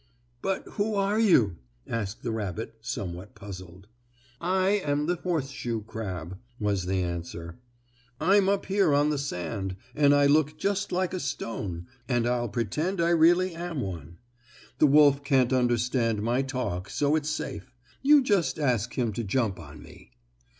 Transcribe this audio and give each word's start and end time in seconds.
"But 0.41 0.63
who 0.65 0.95
are 0.95 1.19
you?" 1.19 1.57
asked 1.87 2.23
the 2.23 2.31
rabbit, 2.31 2.73
somewhat 2.81 3.35
puzzled. 3.35 3.85
"I 4.39 4.69
am 4.83 5.05
the 5.05 5.17
horseshoe 5.17 5.83
crab," 5.83 6.39
was 6.59 6.87
the 6.87 7.03
answer. 7.03 7.59
"I'm 8.19 8.49
up 8.49 8.65
here 8.65 8.95
on 8.95 9.11
the 9.11 9.19
sand, 9.19 9.75
and 9.93 10.15
I 10.15 10.25
look 10.25 10.57
just 10.57 10.91
like 10.91 11.13
a 11.13 11.19
stone, 11.19 11.85
and 12.09 12.25
I'll 12.25 12.49
pretend 12.49 12.99
I 12.99 13.11
really 13.11 13.53
am 13.53 13.79
one. 13.81 14.17
The 14.79 14.87
wolf 14.87 15.23
can't 15.23 15.53
understand 15.53 16.23
my 16.23 16.41
talk, 16.41 16.89
so 16.89 17.15
it's 17.15 17.29
safe. 17.29 17.75
You 18.01 18.23
just 18.23 18.57
ask 18.57 18.97
him 18.97 19.13
to 19.13 19.23
jump 19.23 19.59
on 19.59 19.83
me." 19.83 20.13